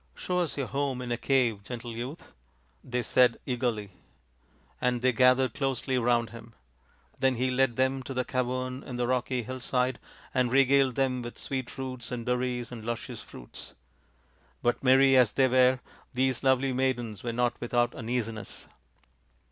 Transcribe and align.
"Show 0.15 0.39
us 0.39 0.57
your 0.57 0.65
home 0.65 0.99
in 1.03 1.11
a 1.11 1.15
cave, 1.17 1.63
gentle 1.63 1.91
youth," 1.93 2.33
they 2.83 3.03
said 3.03 3.37
eagerly; 3.45 3.91
and 4.81 5.03
they 5.03 5.11
gathered 5.11 5.53
closely 5.53 5.95
round 5.99 6.31
him. 6.31 6.53
Then 7.19 7.35
he 7.35 7.51
led 7.51 7.75
them 7.75 8.01
to 8.01 8.13
the 8.15 8.25
cavern 8.25 8.81
in 8.81 8.95
the 8.95 9.05
rocky 9.05 9.43
hillside 9.43 9.99
and 10.33 10.51
regaled 10.51 10.95
them 10.95 11.21
with 11.21 11.37
sweet 11.37 11.77
roots 11.77 12.11
and 12.11 12.25
berries 12.25 12.71
and 12.71 12.83
luscious 12.83 13.21
fruits. 13.21 13.75
But 14.63 14.83
merry 14.83 15.15
as 15.15 15.33
they 15.33 15.47
were, 15.47 15.81
these 16.15 16.43
lovely 16.43 16.73
maidens 16.73 17.21
were 17.21 17.31
not 17.31 17.61
without 17.61 17.93
uneasiness. 17.93 18.65